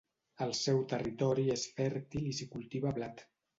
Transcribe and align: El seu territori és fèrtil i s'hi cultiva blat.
El 0.45 0.53
seu 0.59 0.81
territori 0.93 1.45
és 1.57 1.67
fèrtil 1.81 2.27
i 2.33 2.35
s'hi 2.41 2.51
cultiva 2.57 2.97
blat. 3.01 3.27